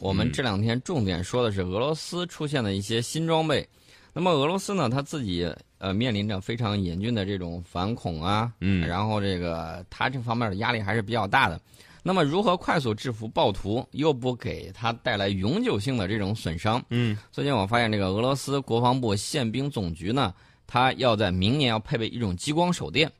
[0.00, 3.66] 我们这两天重点说的是俄罗斯出现的一些新装备。
[4.12, 11.60] 那么俄罗斯呢，他自己呃面临着非常严峻的这种反恐啊，嗯然后这个他这方面的压力还是比较大的。
[12.02, 16.82] 那么如何快速制服暴徒，又不给他带来永久性的这种损伤？
[16.90, 20.34] 嗯最近我发现这个俄罗斯国防部宪兵总局呢，
[20.66, 23.10] 它要在明年要配备一种激光手电。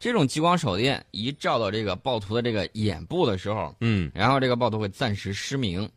[0.00, 5.88] 这种激光手电一照到这个暴徒的这个眼部的时候，嗯，然后这个暴徒会暂时失明，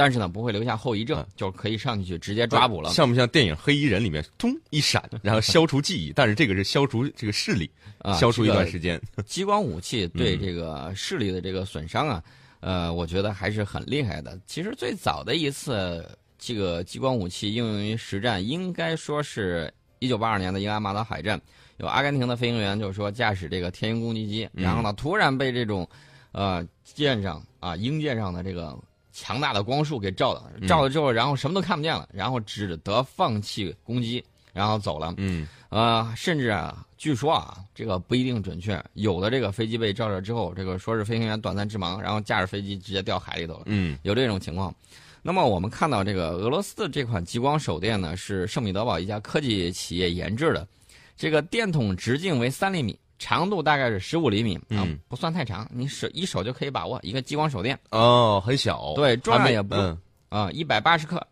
[0.00, 2.88] 但是呢不会留下后遗症嗯，就可以上去直接抓捕了。
[2.88, 6.10] 像不像电影《黑衣人》里面咚一闪，然后消除记忆？
[6.16, 8.98] 但是这个是消除这个视力，啊，消除一段时间。
[9.26, 12.24] 激光武器对嗯这个视力的这个损伤啊，
[12.60, 14.40] 呃，我觉得还是很厉害的。
[14.46, 16.02] 其实最早的一次
[16.38, 21.38] 这个激光武器应用于实战，应该说是一九八二年的英阿马岛海战，
[21.76, 25.86] 有阿根廷的飞行员就是说驾驶这个天鹰攻击机，嗯然后呢突然被这种
[26.32, 28.74] 呃舰上啊鹰舰上的这个
[29.20, 35.12] 强大的光束给照了，嗯照了之后，然后什么都看不见了，然后只得放弃攻击，然后走了。
[35.18, 44.74] 嗯呃，甚至啊，据说啊，这个不一定准确，有的这个飞机被照着之后，这个说是飞行员短暂致盲，然后驾驶飞机直接掉海里头了，嗯有这种情况。
[45.22, 50.66] 那么我们看到这个俄罗斯的这款激光手电呢，是圣彼得堡一家科技企业研制的，
[51.14, 59.98] 这个电筒直径为三厘米，长度大概是十五厘米啊嗯，不算太长，你手一手就可以把握一个激光手电哦，很小，对重量也不重嗯
[60.30, 61.24] 啊，一百八十克。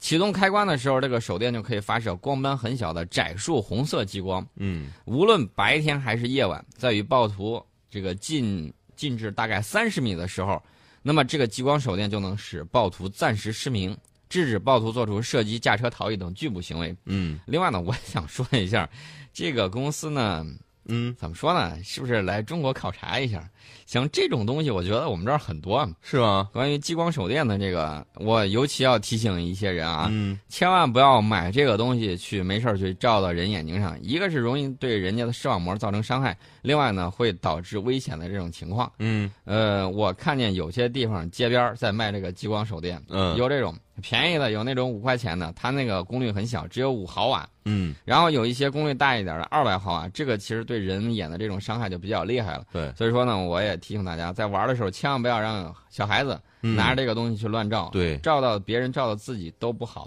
[0.00, 4.46] 启动开关的时候，这个手电就可以发射光斑很小的窄束红色激光。
[4.56, 10.62] 嗯无论白天还是夜晚，在与暴徒这个近近至大概三十米的时候，
[11.02, 13.96] 那么这个激光手电就能使暴徒暂时失明，
[14.28, 16.94] 制止暴徒做出射击、驾车逃逸等拒捕行为。
[17.06, 18.88] 嗯另外呢，我想说一下，
[19.32, 20.46] 这个公司呢，
[20.88, 21.76] 嗯，怎么说呢？
[21.84, 23.48] 是不是来中国考察一下？
[23.86, 25.76] 像这种东西，我觉得我们这儿很多。
[25.76, 26.48] 啊是吗？
[26.52, 38.90] 关于激光手电的这个，我尤其要提醒一些人啊，嗯千万不要买这个东西去没事儿去照到人眼睛上，一个是容易对人家的视网膜造成伤害，另外呢会导致危险的这种情况。
[38.98, 52.64] 嗯呃，我看见有些地方街边儿在卖这个激光手电，嗯有这种便宜的，有那种五块钱的，它那个功率很小，只有五毫瓦，嗯，然后有一些功率大一点的二百毫瓦，这个其实对人眼的这种伤害就比较厉害了。
[52.72, 60.06] 对，所以说呢，我也提醒大家，在玩的时候千万不要让小孩子嗯拿着这个东西去乱照，对，照到别人，照到自己都不好。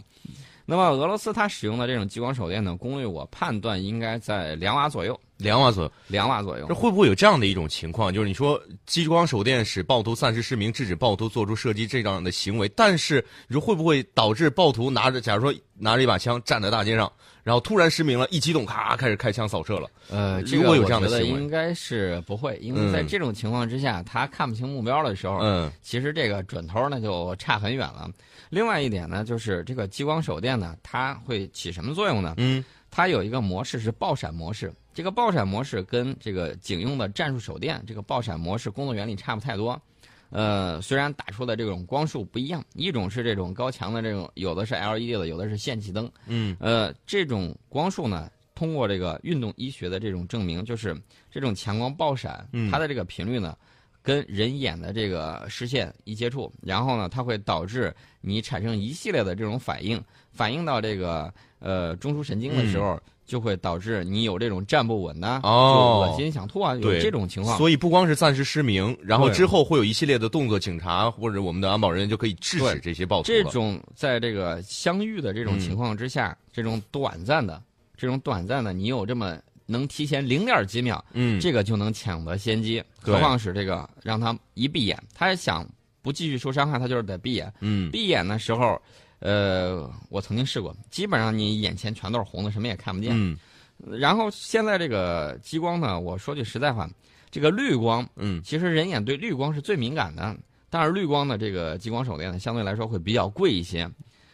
[0.65, 5.91] 那么俄罗斯它使用的这种激光手电呢，功率我判断应该在两瓦左右，两瓦左右。
[6.07, 6.73] 两瓦左右这。
[6.73, 8.13] 会不会有这样的一种情况？
[8.13, 17.11] 就是你说激光手电使暴徒暂时失明，制止暴徒做出射击这样的行为，但是你说会不会导致暴徒拿着，假如说拿着一把枪站在大街上，
[17.43, 19.89] 然后突然失明了，一激动，咔开始开枪扫射了？
[20.09, 28.09] 呃，这如果有这样的行为觉得应该是不会，因为在嗯这种情况之下，他看不清目标的时候，嗯其实这个准头呢就差很远了。
[28.49, 32.35] 另外一点呢，就是这个激光手电呢，它会起什么作用呢？
[32.37, 39.81] 嗯它有一个模式是爆闪模式，这个爆闪模式跟这个警用的战术手电这个爆闪模式工作原理差不太多。
[40.31, 46.09] 呃，虽然打出的这种光束不一样，一种是这种高强的这种，有的是 LED 的，有的是氙气灯。
[46.25, 46.55] 嗯。
[46.59, 50.95] 呃，这种光束呢，通过这个运动医学的这种证明，就是
[51.29, 52.71] 这种强光爆闪，嗯。
[52.71, 53.57] 它的这个频率呢，
[54.01, 62.97] 跟人眼的这个视线一接触，然后呢，它会导致你产生一系列的这种反应，反应到这个呃中枢神经的时候，
[63.31, 67.57] 就会导致你有这种站不稳呐、哦就恶心想吐啊，有这种情况。
[67.57, 73.27] 所以不光是暂时失明，然后之后会有一系列的动作，警察或者我们的安保人员就可以制止这些暴徒。
[73.27, 77.63] 这种在这个相遇的这种嗯情况之下，这种短暂的，
[77.95, 82.83] 这种短暂的，你有这么能提前零点几秒，嗯，这个就能抢得先机。
[82.99, 85.65] 何况是这个让他一闭眼，他想
[86.01, 87.49] 不继续受伤害，他就是得闭眼。
[87.61, 88.77] 嗯闭眼的时候，
[89.21, 93.11] 呃，我曾经试过，基本上你眼前全都是红的，什么也看不见。
[93.13, 93.37] 嗯。
[93.99, 96.89] 然后现在这个激光呢，我说句实在话，
[97.29, 98.41] 这个绿光，嗯。
[98.43, 100.35] 其实人眼对绿光是最敏感的，
[100.69, 103.89] 但是绿光的这个激光手电呢，相对来说会比较贵一些，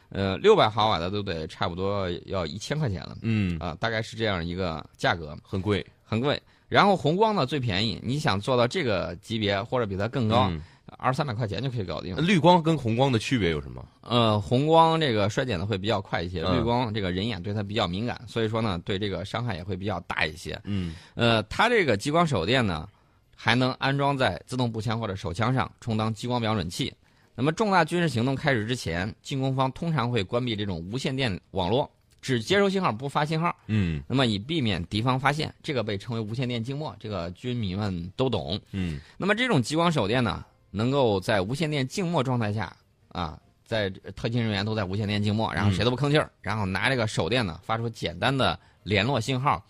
[0.10, 3.18] 呃，六百毫瓦的都得差不多要一千块钱了。
[3.22, 6.42] 嗯，啊、大概是这样一个价格，很贵，很贵。
[6.69, 10.62] 然后红光呢最便宜，你想做到这个级别或者比它更高，嗯
[10.98, 12.16] 二三百块钱就可以搞定。
[12.25, 13.86] 绿光跟红光的区别有什么？
[14.01, 20.60] 呃，红光这个衰减的会比较快一些，嗯绿光这个人眼对它比较敏感，所以说呢，对这个伤害也会比较大一些。
[20.63, 22.88] 嗯呃，它这个激光手电呢，
[23.36, 26.94] 还能安装在自动步枪或者手枪上，充当激光瞄准器。
[27.36, 31.88] 那么重大军事行动开始之前，进攻方通常会关闭这种无线电网络，
[32.19, 35.54] 只接收信号不发信号，嗯那么以避免敌方发现。
[35.62, 38.60] 这个被称为无线电静默，这个军迷们都懂。
[38.72, 40.44] 嗯那么这种激光手电呢，
[40.77, 42.71] 能够在无线电静默状态下
[43.09, 49.65] 啊，在特勤人员都在无线电静默，然后谁都不吭气儿，然后拿这个手电呢发出简单的联络信号。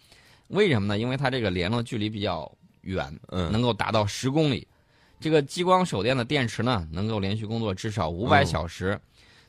[0.49, 0.99] 为什么呢？
[0.99, 2.51] 因为它这个联络距离比较
[2.81, 4.67] 远，嗯能够达到十公里。
[5.19, 8.99] 这个激光手电的电池呢，能够连续工作至少五百嗯小时。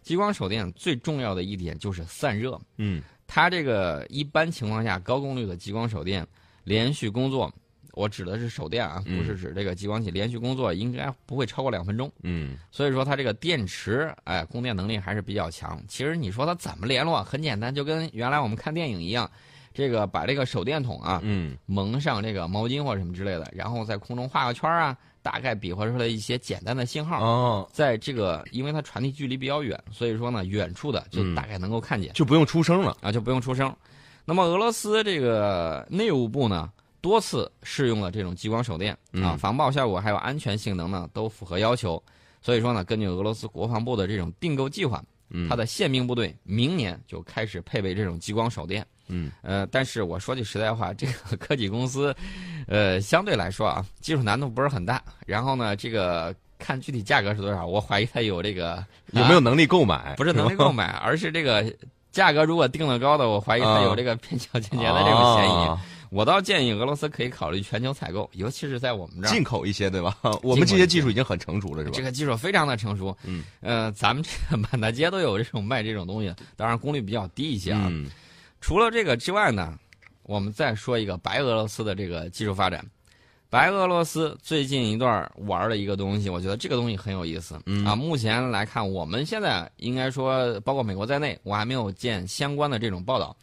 [0.01, 6.27] 激光手电最重要的一点就是散热，嗯它这个一般情况下高功率的激光手电
[6.65, 7.53] 连续工作，
[7.99, 12.11] 我指的是手电啊，嗯不是指这个激光器，连续工作应该不会超过两分钟。
[12.23, 15.83] 嗯所以说它这个电池，哎，供电能力还是比较强。
[15.89, 19.29] 其实你说它怎么联络，很简单，就跟原来我们看电影一样，
[19.75, 27.21] 这个把这个手电筒啊嗯蒙上这个毛巾或者什么之类的，然后在空中画个圈啊，大概比划出来一些简单的信号。
[27.21, 32.13] 哦，在这个，因为它传递距离比较远，所以说呢，远处的就嗯大概能够看见。
[32.13, 32.97] 就不用出声了。
[33.01, 33.75] 啊，就不用出声。
[34.25, 42.03] 那么俄罗斯这个内务部呢，多次试用了这种激光手电啊，嗯防爆效果还有安全性能呢都符合要求。
[42.41, 48.87] 所以说呢，根据俄罗斯国防部的这种订购计划，嗯它的宪兵部队明年就开始配备这种激光手电。
[49.09, 52.15] 嗯呃，但是我说句实在话，这个科技公司，
[52.67, 55.03] 呃，相对来说啊，技术难度不是很大。
[55.27, 60.15] 然后呢，这个看具体价格是多少，我怀疑他有这个啊有没有能力购买？
[60.17, 61.75] 不是能力购买， 而是这个
[62.13, 65.67] 价格如果定的高的，我怀疑他有这个骗小钱钱的这种嫌疑。
[65.67, 70.17] 啊我倒建议俄罗斯可以考虑全球采购，尤其是在我们这儿，进口一些，对吧？
[70.43, 72.03] 我们这些技术已经很成熟了，是吧这？
[72.03, 73.17] 个技术非常的成熟。
[73.25, 77.87] 嗯，呃，咱们这个满大街都有这种卖这种东西，当然功率比较低一些啊。
[77.91, 78.11] 嗯
[78.61, 79.79] 除了这个之外呢，
[80.25, 82.85] 我们再说一个白俄罗斯的这个技术发展。
[83.51, 87.95] 白俄罗斯最近一段玩的一个东西，我觉得这个东西很有意思、嗯啊。
[87.95, 93.35] 目前来看，我们现在应该说，包括美国在内，我还没有见相关的这种报道。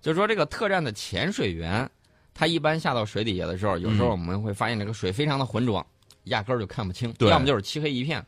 [0.00, 1.86] 就是说，这个特战的潜水员，
[2.34, 5.84] 他一般下到水底下的时候，有时候我们会发现这个水非常的浑浊，
[6.24, 8.24] 压根儿就看不清，要么就是漆黑一片。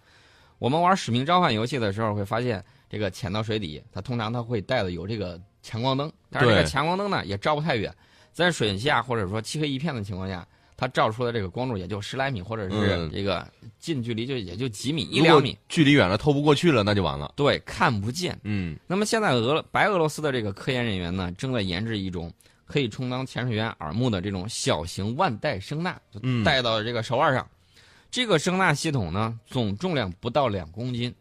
[0.58, 7.92] 我们玩《使命召唤》游戏的时候，会发现这个潜到水底，它通常它会带的有这个强光灯，但是这个强光灯呢也照不太远，
[8.32, 10.46] 在水下或者说漆黑一片的情况下，
[10.76, 13.10] 它照出的这个光柱也就十来米，或者是嗯。
[13.12, 13.44] 这个
[13.78, 17.32] 近距离就也就几米一两米，距离远了透不过去了，那就完了。
[17.34, 18.38] 对，看不见。
[18.44, 18.76] 嗯。
[18.86, 22.32] 那么现在俄白俄罗斯的这个科研人员呢，正在研制一种
[22.64, 27.46] 可以充当潜水员耳目的这种小型腕带声呐，就嗯戴到这个手腕上。
[28.10, 31.14] 这个声呐系统呢，总重量不到两公斤。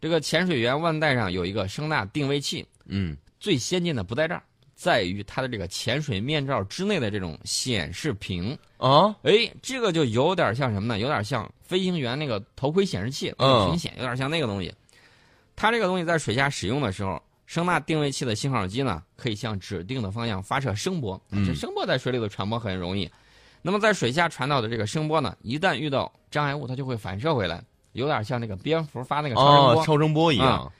[0.00, 4.42] 这个潜水员腕带上有一个声呐定位器，嗯最先进的不在这儿，
[4.74, 8.58] 在于它的这个潜水面罩之内的这种显示屏。
[8.78, 10.98] 啊哎，这个就有点像什么呢？
[10.98, 14.74] 有点像飞行员那个头盔显示器，那嗯个屏显，有点像那个东西。
[15.54, 17.22] 它这个东西在水下使用的时候，
[17.52, 21.20] 声呐定位器的信号机呢，可以向指定的方向发射声波。
[21.32, 23.06] 嗯这声波在水里头传播很容易。
[23.60, 27.62] 那么在水下传导的这个声波呢，一旦遇到障碍物，它就会反射回来，
[27.92, 29.82] 有点像那个蝙蝠发那个超声波。
[29.82, 30.72] 哦，超声波一样。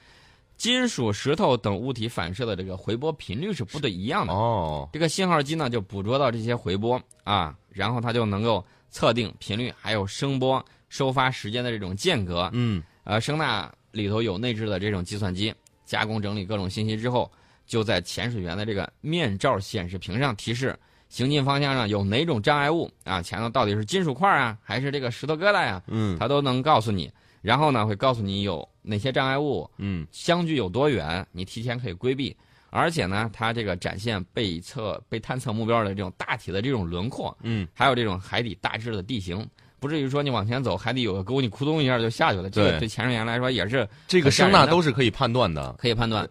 [0.56, 4.32] 金属、石头等物体反射的这个回波频率是不对一样的。
[4.32, 12.48] 哦，这个信号机呢就捕捉到这些回波啊，然后它就能够测定频率，还有声波收发时间的这种间隔。
[12.54, 15.54] 嗯呃，声呐里头有内置的这种计算机，
[15.92, 17.30] 加工整理各种信息之后，
[17.66, 20.74] 就在潜水员的这个面罩显示屏上提示
[21.10, 27.12] 行进方向上有哪种障碍物啊，前头到底是金属块啊，还是这个石头疙瘩呀、嗯它都能告诉你。
[27.42, 32.34] 然后呢，会告诉你有哪些障碍物，嗯相距有多远，你提前可以规避。
[32.70, 39.46] 而且呢，它这个展现被测、被探测目标的这种大体的这种轮廓，嗯，还有这种海底大致的地形，
[39.82, 42.48] 不至于说你往前走，海底有个沟，你咕咚一下就下去了。
[42.48, 45.74] 这个对对潜水员来说也是这个声呐都是可以判断的。
[45.76, 46.26] 可以判断。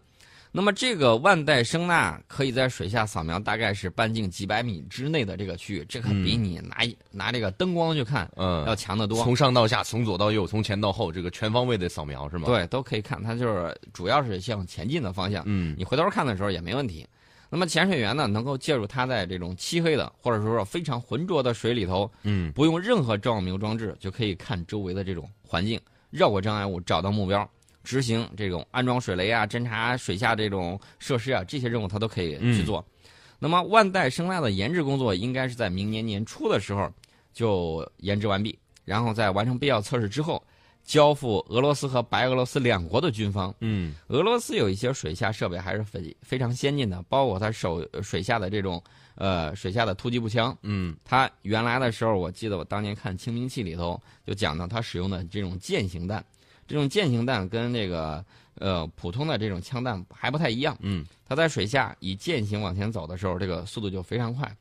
[0.53, 9.21] 那么这个腕带声呐可以在水下扫描，大概是半径几百米之内的这个区域，这可比你拿一、拿这个灯光去看嗯要嗯，强得多。
[9.21, 15.43] 从上到下，从左到右，从前到后，这个全方位的扫描是吗？，对，都可以看，它就是主要是向前进的方向。
[15.45, 17.05] 嗯你回头看的时候也没问题。
[17.53, 25.77] 那么潜水员呢，能够借助它在这种漆黑的或者说是非常浑浊的水里头，嗯不用任何照明装置就可以看周围的这种环境，
[26.11, 27.47] 绕过障碍物，找到目标，
[27.83, 32.83] 执行这种安装水雷啊、侦察水下这种设施啊这些任务，它都可以去做。
[33.37, 36.89] 那么万代声呐的研制工作应该是在明年年初的时候
[37.33, 40.41] 就研制完毕，然后在完成必要测试之后，
[40.83, 43.53] 交付俄罗斯和白俄罗斯两国的军方。
[43.59, 48.81] 嗯俄罗斯有一些水下设备还是非非常先进的，包括它手水下的这种
[49.15, 50.57] 呃水下的突击步枪。
[50.63, 56.23] 嗯它原来的时候，我记得我当年看《清兵器》里头就讲到它使用的这种舰形弹，
[56.67, 58.23] 这种舰形弹跟这个
[58.55, 60.77] 呃普通的这种枪弹还不太一样。
[60.81, 64.53] 嗯它在水下以舰形往前走的时候，这个速度就非常快。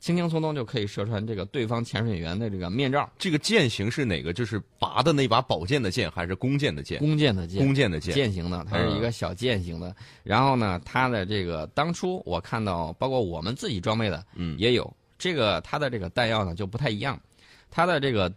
[0.00, 3.10] 轻轻松松就可以射穿这个对方潜水员的这个面罩。
[3.18, 4.34] 这个剑型是哪个？
[4.34, 6.98] 就是拔的那把宝剑的剑，还是弓箭的箭？
[6.98, 9.96] 弓箭的箭，弓箭的箭，箭型的，它是一个小箭型的。
[10.22, 17.18] 然后呢，它的这个当初我看到，包括我们自己装备的，嗯，也有这个它的这个弹药呢就不太一样，
[17.70, 18.30] 它的这个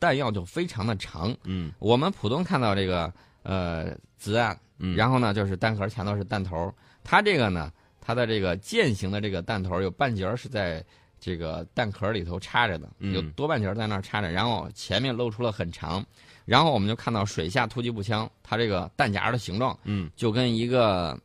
[0.00, 1.32] 弹药就非常的长。
[1.44, 3.12] 嗯，我们普通看到这个
[3.44, 7.72] 呃子弹，嗯，然后呢就是弹壳前头是弹头，它这个呢。
[8.06, 10.84] 它的这个剑形的这个弹头有半截是在
[11.18, 16.04] 这个弹壳里头插着的，有多半截在那儿插着，然后前面露出了很长，
[16.44, 21.18] 然后我们就看到水下突击步枪，它这个弹夹的形状，嗯，就跟一个，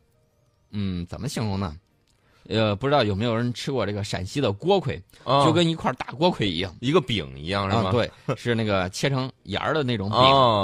[0.70, 1.76] 嗯，怎么形容呢？
[2.48, 4.98] 呃，不知道有没有人吃过这个陕西的锅盔，
[5.44, 7.90] 就跟一块大锅盔一样，一个饼一样是吗？
[7.92, 10.18] 对，是那个切成沿儿的那种饼，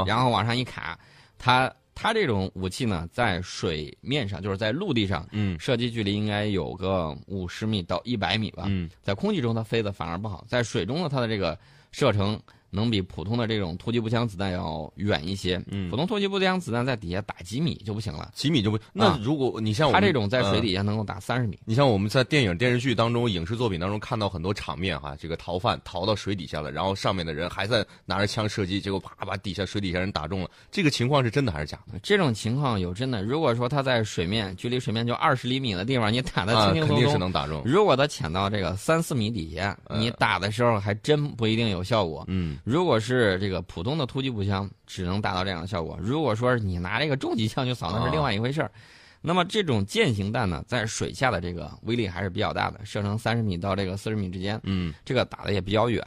[0.07, 0.99] 然后往上一卡，
[1.37, 1.71] 它。
[1.97, 8.65] 它这种武器呢，在水面上，就是在陆地上，嗯，射击距离应该有个五十米到一百米吧。
[8.69, 11.59] 嗯，在空气中它飞的反而不好，在水中呢，它的这个
[11.97, 12.39] 射程。
[12.69, 15.59] 能比普通的这种突击步枪子弹要远一些。
[15.69, 18.79] 嗯，普通突击步枪子弹在底下打几米就不行了，几米就不。
[18.93, 30.51] 那如果你像他这种在水底下能够打三十米，你像我们在电影电视剧当中、影视作品当中看到很多场面哈，这个逃犯逃到水底下了，然后上面的人还在拿着枪射击，结果啪把底下水底下人打中了。
[30.71, 31.99] 这个情况是真的还是假的？
[32.03, 33.23] 这种情况有真的。
[33.23, 37.63] 如果说他在水面距离水面就二十厘米的地方，你打的轻轻松松，肯定是能打中。
[37.65, 42.25] 如果他潜到这个三四米底下，你打的时候还真不一定有效果。
[42.27, 43.39] 嗯，如果是。
[43.39, 45.97] 这个普通的突击步枪只能达到这样的效果。
[46.01, 48.73] 如果说你拿这个重机枪去扫，那是另外一回事儿。
[49.21, 54.59] 那么这种箭形弹呢，在水下的这个威力还是比较大的，射程三十米到这个四十米之间。
[54.65, 56.03] 嗯，这个打的也比较远。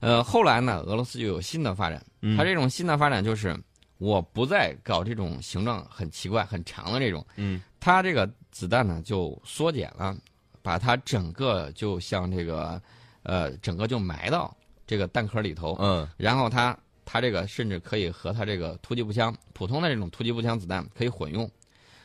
[0.00, 2.02] 呃，后来呢，俄罗斯就有新的发展。
[2.36, 3.56] 它这种新的发展就是，
[3.98, 7.24] 我不再搞这种形状很奇怪、很长的这种。
[7.36, 10.16] 嗯，它这个子弹呢就缩减了，
[10.62, 12.80] 把它整个就像这个，
[13.24, 14.56] 呃，整个就埋到。
[14.92, 21.50] 这个弹壳里头，嗯，然后它它这个甚至可以和它这个突击步枪普通的这种突击步枪子弹可以混用，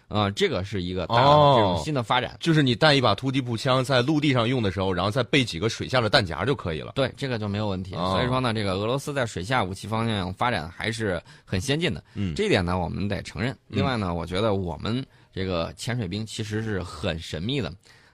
[0.08, 2.38] 呃，这个是一个大的这种新的发展。
[2.40, 6.94] 就是你带一把突击步枪在陆地上用的时候，然后再备几个水下的弹夹就可以了。
[6.96, 7.92] 对，这个就没有问题。
[7.92, 12.02] 所以说呢，这个俄罗斯在水下武器方向发展还是很先进的。
[12.14, 13.54] 嗯，这一点呢我们得承认。
[13.68, 17.70] 另外呢，我觉得我们这个潜水兵其实是很神秘的。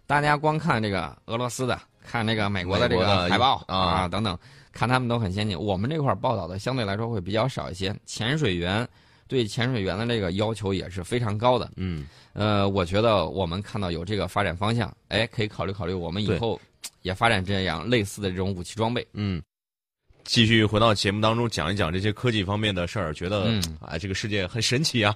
[0.07, 4.37] 大家光看这个俄罗斯的，看这个美国的这个海报啊等等。
[4.73, 7.95] 看他们都很先进，我们这块报道的相对来说会比较少一些。
[8.05, 8.85] 潜水员
[9.27, 11.71] 对潜水员的这个要求也是非常高的。
[11.77, 16.59] 嗯，呃，我觉得我们看到有这个发展方向，哎，可以考虑考虑，我们以后
[17.03, 19.05] 也发展这样类似的这种武器装备。
[19.13, 19.41] 嗯，
[20.25, 25.15] 继续回到节目当中讲一讲这些科技方面的事儿，觉得啊，这个世界很神奇啊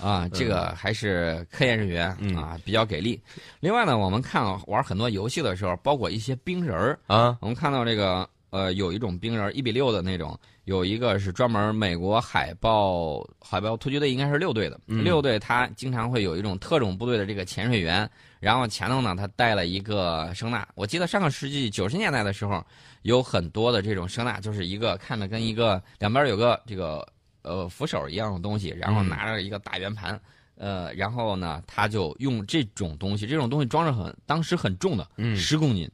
[0.00, 3.18] 啊， 这个还是科研人员啊比较给力。
[3.60, 8.28] 另外呢，我们看玩很多游戏的时候，包括一些冰人儿啊，我们看到这个。
[8.50, 14.80] 呃，有一种兵人一比六的那种，有一个是专门美国海豹海豹突击队，应该是六队的。
[14.86, 18.08] 六队他经常会有一种特种部队的这个潜水员，
[18.40, 20.66] 然后前头呢他带了一个声呐。
[20.74, 22.64] 我记得上个世纪九十年代的时候，
[23.02, 27.06] 有很多的这种声呐，就是一个看着跟一个两边有个这个
[27.42, 30.18] 呃扶手一样的东西，然后拿着一个大圆盘，
[30.56, 35.90] 呃，然后呢他就用这种东西，这种东西装着很当时很重的，十公斤。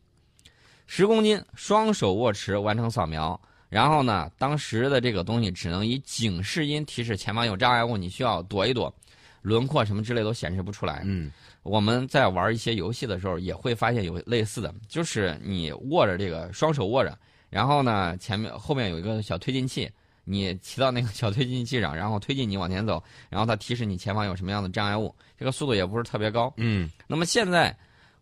[0.87, 8.95] 十公斤，双手握持完成扫描，然后呢，当时的这个东西只能以警示音提示前方有障碍物，你需要躲一躲，
[9.43, 11.03] 轮廓什么之类都显示不出来。
[11.05, 19.91] 嗯，我们在玩一些游戏的时候也会发现有类似的，就是你握着这个双手握着，然后呢，前面后面有一个小推进器，
[20.25, 26.53] 你骑到那个 小推进器上，然后推进你往前走，然后它提示你前方有什么样的障碍物，这个速度也不是特别高。
[26.59, 27.75] 嗯，那么现在。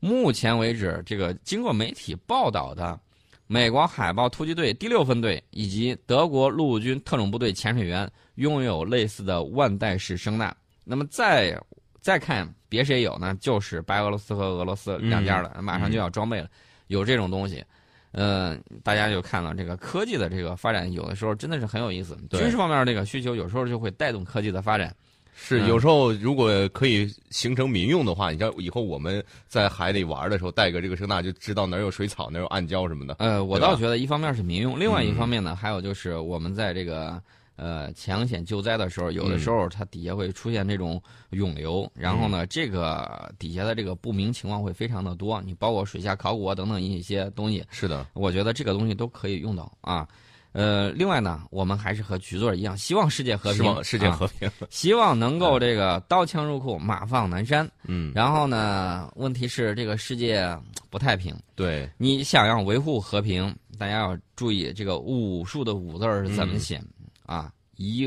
[0.05, 2.99] 目前为止，这个经过媒体报道的，
[3.47, 10.53] 美国海豹突击队第六分队以及德国陆军特种部队潜水员拥有类似的万代式声呐。
[10.83, 11.57] 那么再
[12.01, 13.33] 再看别谁有呢？
[13.41, 16.49] 就是白俄罗斯和俄罗斯两家的，马上就要装备了，
[16.89, 17.65] 有这种东西。
[18.11, 22.19] 嗯，大家就看到这个科技的这个发展，有的时候真的是很有意思。
[22.31, 24.93] 军事方面这个需求，有时候就会带动科技的发展。
[25.35, 33.17] 是有时候，如果可以形成民用的话，你像以后我们在海里玩的时候，带个这个声呐，就知道哪有水草，哪有暗礁什么的。
[33.19, 37.21] 呃，我倒觉得一方面是民用，另外一方面呢，还有就是我们在这个
[37.57, 45.41] 呃抢险救灾的时候，有的时候它底下会出现这种涌流，然后呢，这个底下的这个不明情况会非常的多。
[45.43, 47.65] 你包括水下考古啊等等一些东西。
[47.71, 50.07] 是的，我觉得这个东西都可以用到啊。
[50.53, 54.47] 呃，另外呢，我们还是和局座一样，希望世界和希平，望世界和平。
[54.49, 57.69] 啊希望能够这个刀枪入库，马放南山。
[57.85, 60.47] 嗯，然后呢，问题是这个世界
[60.91, 66.81] 不太平，对，你想要维护和平，大家要注意这个武术的武字是怎么写、
[67.25, 67.51] 啊？
[67.77, 68.03] 一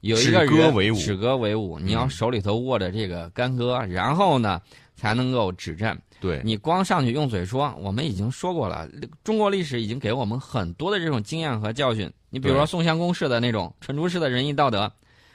[0.00, 0.96] 有一个止戈人为武。
[0.96, 2.10] 止戈为武，你要嗯。
[2.10, 4.60] 手里头握着这个干戈，然后呢
[4.94, 6.00] 才能够指战。
[6.20, 8.88] 对，你光上去用嘴说，我们已经说过了，
[9.22, 12.10] 中国历史已经给我们很多的这种经验和教训。
[12.30, 14.90] 你比如说宋襄公式的那种蠢猪式的仁义道德，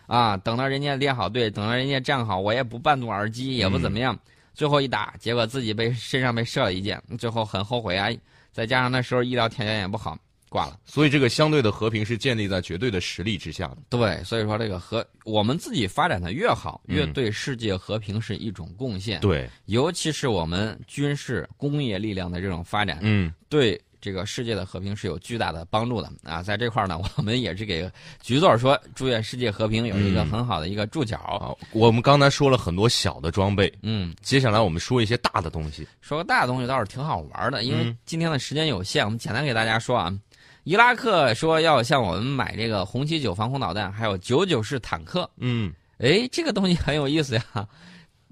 [0.07, 4.17] 啊，等到人家列好队，等到人家站好，我也不半途而击，也不怎么样，
[4.53, 8.09] 最后一打，结果自己被身上被射了一箭，最后很后悔啊。
[8.51, 10.17] 再加上那时候医疗条件也不好，
[10.49, 10.77] 挂了。
[10.85, 13.77] 所以这个相对的和平是建立在绝对的实力之下的。
[13.89, 19.19] 对，所以说这个和我们自己发展的越好，越嗯对世界和平是一种贡献。
[19.21, 26.41] 对，尤其是我们军事工业力量的这种发展，嗯，对这个世界的和平是有巨大的帮助的啊！
[26.41, 27.89] 在这块儿呢， 我们也是给
[28.21, 31.17] 局座说，祝愿世界和平有一个嗯很好的一个注脚。
[31.17, 35.85] 好，我们刚才说了很多小的装备，嗯，接下来我们说一些大的东西。
[35.99, 40.17] 说个大的东西倒是挺好玩的，因为嗯今天的时间有限，我们简单给大家说啊。
[40.69, 45.27] 伊拉克说要向我们买这个红旗九防空导弹，还有九九式坦克。
[45.37, 47.67] 嗯，哎，这个东西很有意思呀！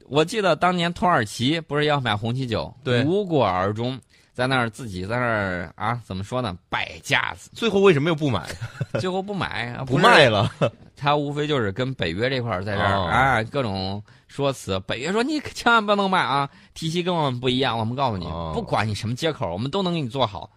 [0.07, 3.99] 我记得当年土耳其不是要买红旗九，对无果而终，
[4.33, 6.55] 在那儿自己在那儿啊，怎么说呢？
[6.69, 8.47] 摆架子，最后为什么又不买？
[9.01, 10.47] 最后不买，啊不卖了？
[10.95, 14.79] 他无非就是跟北约这块儿在这儿哦啊各种说辞。
[14.81, 20.47] 北约说你可千万不能卖啊，体系跟我们不一样，我们告诉你，哦不管你什么接口，我们都能给你做好。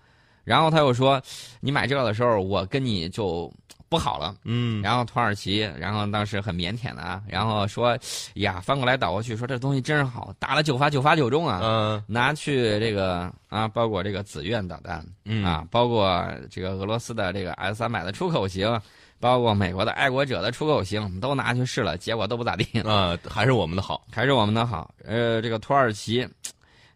[0.44, 1.20] 然后他又说，
[1.60, 3.52] 你买这个的时候，我跟你就
[3.88, 4.34] 不好了。
[4.44, 7.98] 嗯，然后土耳其，然后当时很腼腆的啊，然后说
[8.34, 18.80] 呀，翻过来倒过去，说这东西真是好，打了九发九发九中啊，嗯拿去这个啊，包括这个紫苑导弹，嗯啊，包括这个俄罗斯的这个 S 三百的出口型，
[19.18, 24.06] 包括美国的爱国者的出口型，都拿去试了，结果都不咋地，啊，还是我们的好。
[24.12, 24.94] 还是我们的好。
[25.04, 26.26] 呃，这个土耳其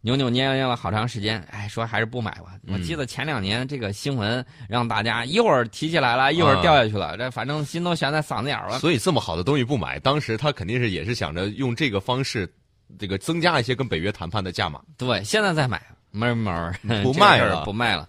[0.05, 2.59] 扭扭捏捏了好长时间，哎，说还是不买吧。
[2.69, 8.79] 我记得前两年这个新闻让大家一会儿提起来了，一会儿掉下去了，这反正心都悬在嗓子眼儿了。
[8.81, 12.47] 所以这么好的东西不买，当时他肯定是也是想着用这个方式，
[12.99, 14.79] 这个增加一些跟北约谈判的价码。
[14.99, 18.07] 对，现在再买，门门儿不卖了 不卖了。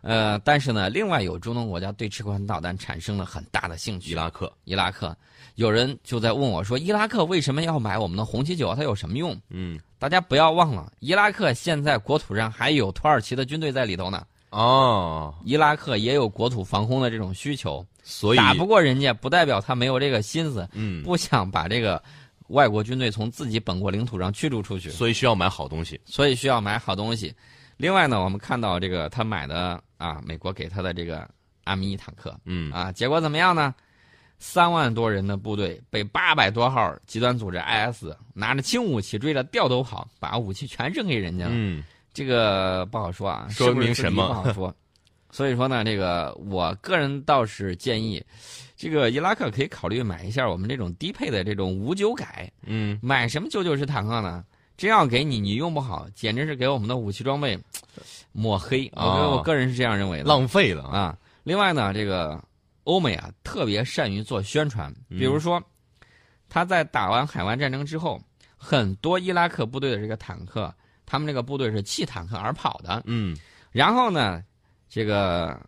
[0.00, 4.12] 呃，但是呢，另外有中东国家对这款导弹产生了很大的兴趣。
[4.12, 5.16] 伊拉克，伊拉克，
[5.56, 8.74] 有人就在问我说：“伊拉克为什么要买我们的红旗九？
[8.74, 14.24] 它有什么用嗯，？”大家不要忘了，伊拉克现在国土上还有土耳其的军队在里头呢。
[14.50, 22.02] 哦，伊拉克也有国土防空的这种需求，所以打不过人家，不代表他没有这个心思，嗯，不想把这个
[22.46, 24.88] 外国军队从自己本国领土上驱逐出去。
[24.88, 26.00] 所以需要买好东西。
[26.06, 27.34] 所以需要买好东西。
[27.76, 31.28] 另外呢，我们看到这个他买的啊，美国给他的这个
[31.64, 33.74] 阿米坦克嗯啊，结果怎么样呢？
[34.38, 41.50] 三万多人的部队被八百多号极端组织 IS 拿着轻武器追着掉头跑，把武器全扔给人家了。
[41.52, 41.82] 嗯，
[42.14, 44.74] 这个不好说啊，说明什么不好说。
[45.30, 48.24] 所以说呢，这个我个人倒是建议，
[48.76, 54.44] 这个伊拉克可以考虑买一下我们这种低配的这种五九改，嗯，买什么九九式坦克呢？
[54.76, 57.58] 真要给你，你用不好，简直是给我们的武器装备
[58.32, 58.90] 抹黑。
[58.94, 60.24] 我哦我个人是这样认为的。
[60.24, 60.98] 浪费了啊。
[60.98, 62.42] 啊，另外呢，这个
[62.84, 65.62] 欧美啊特别善于做宣传，比如说
[66.48, 68.20] 他在打完海湾战争之后，
[68.56, 70.72] 很多伊拉克部队的这个坦克，
[71.06, 73.02] 他们这个部队是弃坦克而跑的。
[73.06, 73.36] 嗯，
[73.70, 74.42] 然后呢，
[74.88, 75.58] 这个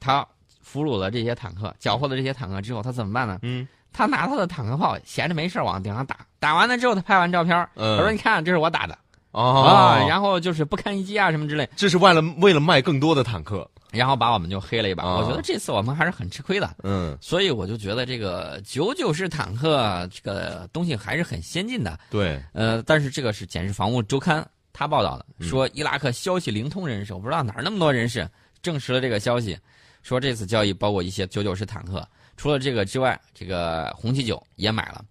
[0.00, 0.26] 他
[0.60, 3.38] 俘虏了这些坦克，缴获了这些坦克之后，他怎么办呢？
[3.42, 8.96] 嗯，他拿他的坦克炮，闲着没事儿往顶上打，打完了之后，他拍完照片他说：“你看，这是我打的、
[9.32, 13.68] 哦，啊。”然后就是不堪一击啊什么之类，这是为了为了卖更多的坦克。
[13.90, 15.02] 然后把我们就黑了一把。
[15.02, 21.98] 哦我觉得这次我们还是很吃亏的，嗯，所以我就觉得这个九九式坦克这个东西还是很先进的。
[22.10, 24.42] 对，呃，但是这个是《简氏防务周刊》
[24.74, 28.28] 他报道的，嗯说伊拉克消息灵通人士，我不知道哪儿那么多人士
[28.60, 29.58] 证实了这个消息，
[30.02, 32.06] 说这次交易包括一些九九式坦克。
[32.36, 35.02] 除了这个之外，这个红旗九也买了。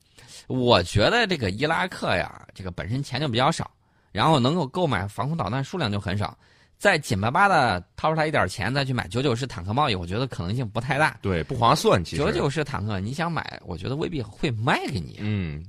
[0.46, 3.70] 我觉得这个伊拉克呀，这个本身钱就比较少，
[4.12, 6.38] 然后能够购买防空导弹数量就很少，
[6.78, 11.18] 再紧巴巴的掏出来一点钱再去买九九式坦克贸易，我觉得可能性不太大。
[11.22, 12.04] 对，不划算。
[12.04, 15.18] 其实九九式坦克你想买，我觉得未必会卖给你。
[15.20, 15.64] 嗯，